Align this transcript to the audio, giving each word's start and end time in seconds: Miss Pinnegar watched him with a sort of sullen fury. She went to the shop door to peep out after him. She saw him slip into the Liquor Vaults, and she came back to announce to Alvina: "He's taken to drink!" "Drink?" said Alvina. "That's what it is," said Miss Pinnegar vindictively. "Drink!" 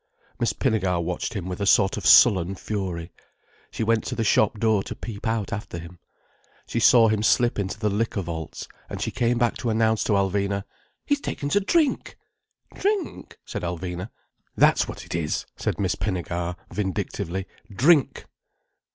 Miss 0.39 0.51
Pinnegar 0.51 0.99
watched 0.99 1.35
him 1.35 1.45
with 1.45 1.61
a 1.61 1.67
sort 1.67 1.95
of 1.95 2.07
sullen 2.07 2.55
fury. 2.55 3.11
She 3.69 3.83
went 3.83 4.03
to 4.05 4.15
the 4.15 4.23
shop 4.23 4.57
door 4.59 4.81
to 4.81 4.95
peep 4.95 5.27
out 5.27 5.53
after 5.53 5.77
him. 5.77 5.99
She 6.65 6.79
saw 6.79 7.07
him 7.07 7.21
slip 7.21 7.59
into 7.59 7.77
the 7.77 7.87
Liquor 7.87 8.23
Vaults, 8.23 8.67
and 8.89 8.99
she 8.99 9.11
came 9.11 9.37
back 9.37 9.57
to 9.57 9.69
announce 9.69 10.03
to 10.05 10.13
Alvina: 10.13 10.63
"He's 11.05 11.21
taken 11.21 11.49
to 11.49 11.59
drink!" 11.59 12.17
"Drink?" 12.73 13.37
said 13.45 13.61
Alvina. 13.61 14.09
"That's 14.55 14.87
what 14.87 15.05
it 15.05 15.13
is," 15.13 15.45
said 15.55 15.79
Miss 15.79 15.93
Pinnegar 15.93 16.55
vindictively. 16.71 17.45
"Drink!" 17.71 18.25